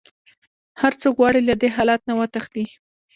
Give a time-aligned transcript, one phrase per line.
[0.81, 2.65] هر څوک غواړي له دې حالت نه وتښتي.